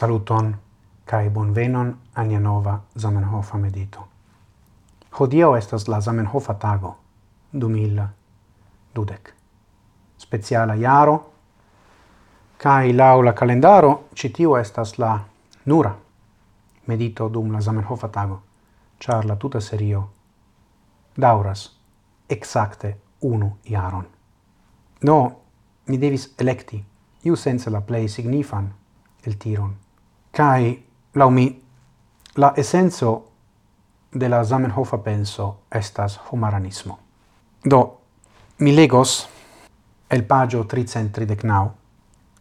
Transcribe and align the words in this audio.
Saluton 0.00 0.56
kai 1.04 1.30
bonvenon 1.30 1.98
a 2.14 2.22
nia 2.24 2.40
nova 2.40 2.80
Zamenhofa 2.98 3.58
medito. 3.58 4.08
Hodio 5.20 5.56
estas 5.56 5.88
la 5.88 6.00
Zamenhofa 6.00 6.54
tago, 6.54 6.96
2000 7.52 8.06
dudek. 8.94 9.34
Speciala 10.18 10.74
jaro 10.74 11.32
kai 12.58 12.92
laula 12.92 13.32
calendaro 13.32 14.04
kalendaro 14.14 14.56
estas 14.56 14.98
la 14.98 15.20
nura 15.66 15.94
medito 16.86 17.28
dum 17.32 17.52
la 17.52 17.60
Zamenhofa 17.60 18.08
tago, 18.08 18.42
Char 19.00 19.26
la 19.26 19.36
tuta 19.36 19.60
serio 19.60 20.10
dauras 21.20 21.78
exacte 22.28 22.96
unu 23.20 23.52
jaron. 23.70 24.06
No, 25.02 25.32
mi 25.86 26.00
devis 26.00 26.34
electi, 26.38 26.84
iu 27.24 27.36
sense 27.36 27.70
la 27.70 27.80
plei 27.80 28.08
signifan 28.08 28.74
el 29.26 29.36
tiron 29.38 29.89
Kai 30.30 30.84
laumi 31.14 31.62
la 32.36 32.52
essenzo 32.56 33.30
de 34.12 34.28
la 34.28 34.44
Zamenhofa 34.44 35.02
penso 35.02 35.62
estas 35.70 36.20
humaranismo. 36.30 36.98
Do 37.64 38.00
mi 38.58 38.72
legos 38.72 39.28
el 40.08 40.24
pagio 40.24 40.66
339 40.66 41.70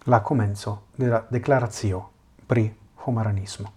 la 0.05 0.21
comenzo 0.21 0.83
de 0.97 1.07
la 1.07 1.25
declarazio 1.29 2.09
pri 2.47 2.75
humaranismo. 3.05 3.71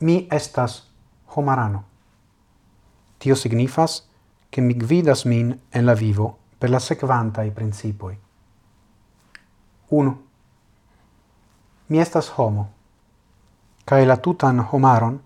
Mi 0.00 0.26
estas 0.30 0.90
humarano. 1.34 1.84
Tio 3.18 3.34
signifas 3.34 4.08
che 4.50 4.60
mi 4.60 4.74
gvidas 4.74 5.24
min 5.24 5.58
en 5.70 5.86
la 5.86 5.94
vivo 5.94 6.38
per 6.58 6.70
la 6.70 6.78
sequanta 6.78 7.42
i 7.44 7.50
principoi. 7.50 8.18
1 9.88 10.31
mi 11.92 12.00
estas 12.00 12.32
homo, 12.38 12.70
cae 13.84 14.06
la 14.06 14.16
tutan 14.16 14.66
homaron 14.72 15.20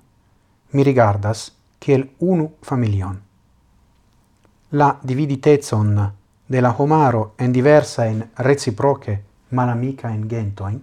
mi 0.73 0.85
rigardas 0.85 1.53
kiel 1.79 2.11
unu 2.19 2.49
familion. 2.63 3.21
La 4.73 4.99
dividitezon 5.03 6.13
de 6.49 6.63
la 6.63 6.75
homaro 6.79 7.35
en 7.39 7.53
diversa 7.53 8.03
diversain 8.03 8.31
reciproce 8.39 9.23
malamicaen 9.51 10.29
gentoin, 10.29 10.83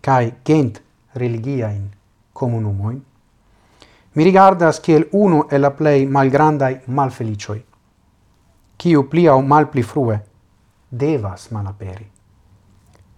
cae 0.00 0.34
gent 0.46 0.78
religiaen 1.14 1.90
comunumoin, 2.32 3.02
mi 4.14 4.24
rigardas 4.24 4.78
kiel 4.80 5.08
unu 5.12 5.48
e 5.50 5.58
la 5.58 5.70
plei 5.70 6.06
malgrandai 6.06 6.80
malfelicioi, 6.86 7.64
kiu 8.76 9.08
pli 9.08 9.26
au 9.26 9.42
mal 9.42 9.66
pli 9.66 9.82
frue 9.82 10.20
devas 10.90 11.50
malaperi, 11.50 12.06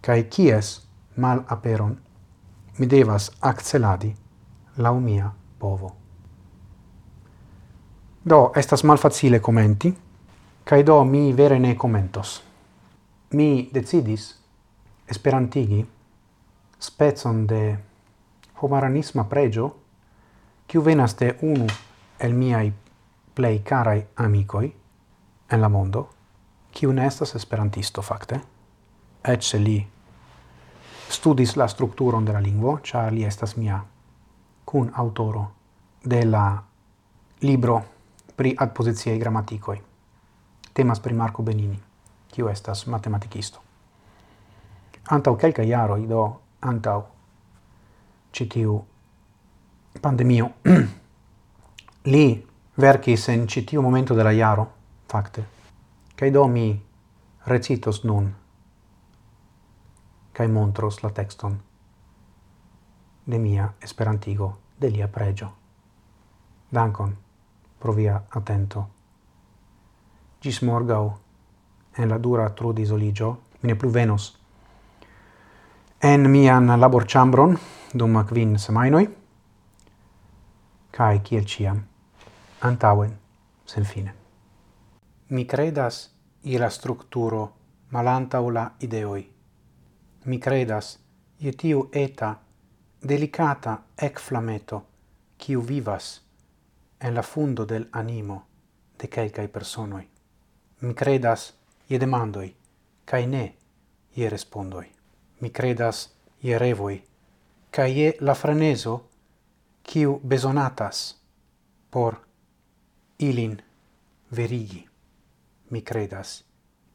cae 0.00 0.24
kies 0.28 0.91
mal 1.16 1.44
aperon, 1.48 2.00
mi 2.78 2.86
devas 2.86 3.30
acceladi 3.40 4.14
lau 4.76 5.00
mia 5.00 5.30
povo. 5.58 5.96
Do, 8.24 8.52
estas 8.56 8.84
malfacile 8.84 9.40
commenti, 9.40 9.92
cae 10.64 10.82
do 10.86 11.04
mi 11.04 11.32
vere 11.32 11.58
ne 11.58 11.74
commentos. 11.76 12.42
Mi 13.32 13.70
decidis 13.74 14.38
esperantigi 15.08 15.86
spezon 16.80 17.46
de 17.46 17.78
homaranisma 18.62 19.24
pregio 19.28 19.76
quiu 20.66 20.82
venas 20.84 21.16
de 21.18 21.36
unu 21.42 21.66
el 22.18 22.34
miai 22.34 22.72
plei 23.34 23.58
carai 23.58 24.06
amicoi 24.16 24.74
en 25.50 25.60
la 25.60 25.68
mondo, 25.68 26.08
quiu 26.72 26.92
ne 26.92 27.06
estas 27.06 27.34
esperantisto, 27.34 28.02
facte, 28.02 28.40
ecce 29.24 29.58
li 29.58 29.91
studis 31.12 31.56
la 31.56 31.68
structuron 31.68 32.24
de 32.24 32.32
la 32.32 32.40
lingvo, 32.40 32.78
ĉar 32.82 33.12
li 33.12 33.24
estas 33.24 33.56
mia 33.56 33.80
kun 34.64 34.90
aŭtoro 34.96 35.44
de 36.04 36.24
la 36.24 36.44
libro 37.42 37.82
pri 38.36 38.54
adpositiei 38.58 39.18
gramatikoj. 39.18 39.76
Temas 40.72 41.00
pri 41.00 41.14
Marco 41.14 41.42
Benini, 41.42 41.78
kiu 42.32 42.48
estas 42.48 42.86
matematikisto. 42.86 43.60
Antaŭ 45.10 45.36
quelca 45.36 45.62
iaro, 45.62 45.96
ido 46.00 46.22
antaŭ 46.60 47.00
citiu 48.32 48.78
pandemio, 50.00 50.48
li 52.12 52.26
verkis 52.80 53.28
en 53.28 53.48
citiu 53.48 53.82
momento 53.82 54.14
de 54.14 54.24
la 54.24 54.32
iaro, 54.32 54.68
fakte. 55.08 55.44
Kaj 56.16 56.30
do 56.30 56.46
mi 56.48 56.70
recitos 57.46 58.04
nun 58.04 58.41
cae 60.32 60.48
montros 60.48 61.02
la 61.02 61.10
texton 61.10 61.60
de 63.26 63.38
mia 63.38 63.74
esperantigo 63.80 64.58
de 64.80 64.90
lia 64.90 65.08
pregio. 65.12 65.52
Dankon 66.70 67.16
pro 67.78 67.92
via 67.92 68.22
attento. 68.30 68.88
Gis 70.40 70.62
morgau, 70.62 71.18
en 71.96 72.08
la 72.08 72.18
dura 72.18 72.48
tru 72.54 72.72
disoligio, 72.72 73.38
mine 73.62 73.76
plu 73.76 73.90
venos 73.90 74.42
en 76.02 76.30
mian 76.30 76.66
labor 76.80 77.06
chambron 77.06 77.58
dum 77.94 78.24
quin 78.26 78.58
semainoi, 78.58 79.08
cae 80.90 81.20
ciel 81.24 81.44
ciam, 81.46 81.78
antauen, 82.60 83.12
sen 83.64 83.84
fine. 83.84 84.14
Mi 85.28 85.46
credas 85.46 86.10
ira 86.42 86.70
structuro 86.70 87.52
malanta 87.90 88.40
la 88.40 88.72
ideoi, 88.80 89.31
mi 90.24 90.38
credas, 90.40 90.98
je 91.38 91.52
tiu 91.52 91.88
eta, 91.92 92.34
delicata 93.02 93.78
ec 93.96 94.20
flameto, 94.20 94.82
quiu 95.38 95.62
vivas 95.62 96.22
en 97.00 97.14
la 97.14 97.22
fundo 97.22 97.64
del 97.64 97.88
animo 97.92 98.46
de 98.98 99.08
quelcae 99.08 99.48
personoi. 99.48 100.08
Mi 100.80 100.94
credas 100.94 101.54
je 101.88 101.98
demandoi, 101.98 102.54
cae 103.04 103.26
ne 103.26 103.54
je 104.16 104.30
respondoi. 104.30 104.86
Mi 105.40 105.50
credas 105.50 106.12
je 106.42 106.58
revoi, 106.58 107.02
cae 107.70 107.90
je 107.90 108.16
la 108.20 108.34
freneso 108.34 109.08
quiu 109.82 110.20
besonatas 110.22 111.18
por 111.90 112.20
ilin 113.18 113.62
verigi. 114.30 114.88
Mi 115.70 115.82
credas 115.82 116.44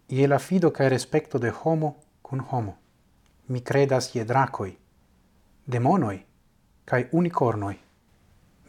je 0.07 0.27
la 0.27 0.39
fido 0.39 0.71
cae 0.71 0.89
respecto 0.89 1.39
de 1.39 1.51
homo 1.51 1.97
cun 2.21 2.39
homo 2.51 2.86
mi 3.47 3.61
credas 3.61 4.15
je 4.15 4.23
dracoi, 4.23 4.77
demonoi, 5.65 6.25
cae 6.85 7.09
unicornoi. 7.11 7.75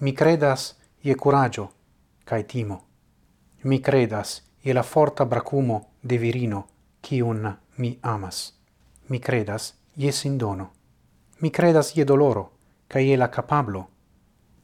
Mi 0.01 0.15
credas 0.15 0.77
je 1.03 1.15
curagio, 1.15 1.69
cae 2.25 2.43
timo. 2.43 2.85
Mi 3.63 3.83
credas 3.83 4.43
je 4.63 4.75
la 4.75 4.83
forta 4.83 5.25
bracumo 5.25 5.87
de 6.03 6.19
virino, 6.19 6.67
cium 7.03 7.57
mi 7.77 7.99
amas. 8.03 8.55
Mi 9.09 9.21
credas 9.21 9.75
je 9.97 10.13
sindono. 10.13 10.71
Mi 11.41 11.51
credas 11.51 11.97
je 11.97 12.05
doloro, 12.05 12.51
cae 12.89 13.09
je 13.09 13.17
la 13.17 13.29
capablo, 13.29 13.87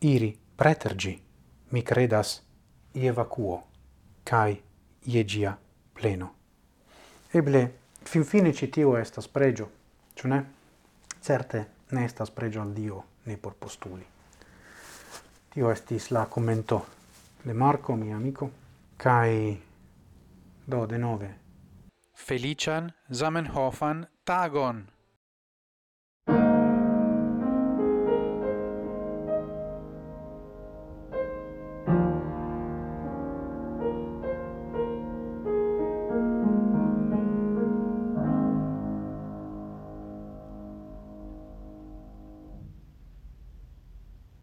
iri 0.01 0.39
pretergi. 0.57 1.21
Mi 1.71 1.83
credas 1.83 2.43
je 2.95 3.13
vacuo, 3.13 3.63
cae 4.25 4.57
je 5.05 5.25
gia 5.25 5.59
pleno. 5.95 6.29
Eble, 7.33 7.69
fin 8.05 8.25
fine 8.25 8.53
citio 8.53 8.97
estas 8.99 9.29
pregio, 9.29 9.69
Ĉu 10.15 10.29
ne? 10.29 10.45
Certe 11.21 11.65
ne 11.91 12.05
estas 12.05 12.31
pregio 12.31 12.63
al 12.63 12.75
Dio, 12.75 13.03
ne 13.27 13.37
por 13.37 13.55
postuli. 13.55 14.05
Tio 15.55 15.71
estis 15.71 16.11
la 16.11 16.27
commento 16.27 16.81
de 17.45 17.55
Marco, 17.55 17.97
mi 17.97 18.13
amico, 18.13 18.51
cae 18.97 19.57
do 20.67 20.87
de 20.87 20.99
nove. 20.99 21.35
Felician 22.15 22.93
Zamenhofan 23.11 24.07
tagon! 24.25 24.94